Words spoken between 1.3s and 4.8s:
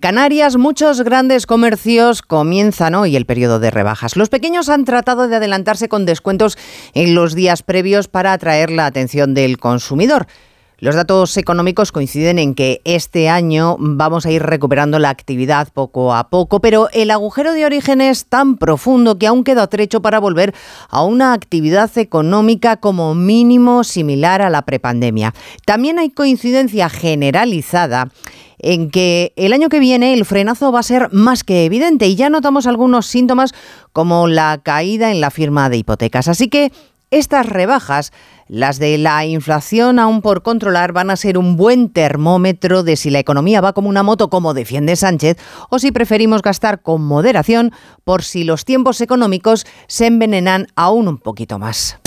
comercios comienzan hoy el periodo de rebajas. Los pequeños